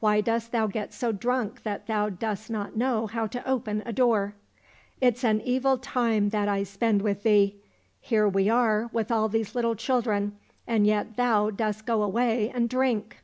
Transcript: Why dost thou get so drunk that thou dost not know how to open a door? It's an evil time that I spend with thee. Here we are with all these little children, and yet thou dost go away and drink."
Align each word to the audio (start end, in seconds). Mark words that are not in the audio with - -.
Why 0.00 0.22
dost 0.22 0.50
thou 0.50 0.66
get 0.66 0.94
so 0.94 1.12
drunk 1.12 1.62
that 1.62 1.88
thou 1.88 2.08
dost 2.08 2.48
not 2.48 2.74
know 2.74 3.06
how 3.06 3.26
to 3.26 3.46
open 3.46 3.82
a 3.84 3.92
door? 3.92 4.32
It's 4.98 5.22
an 5.24 5.42
evil 5.42 5.76
time 5.76 6.30
that 6.30 6.48
I 6.48 6.62
spend 6.62 7.02
with 7.02 7.22
thee. 7.22 7.56
Here 8.00 8.26
we 8.26 8.48
are 8.48 8.88
with 8.94 9.12
all 9.12 9.28
these 9.28 9.54
little 9.54 9.74
children, 9.74 10.38
and 10.66 10.86
yet 10.86 11.16
thou 11.18 11.50
dost 11.50 11.84
go 11.84 12.02
away 12.02 12.48
and 12.48 12.66
drink." 12.66 13.18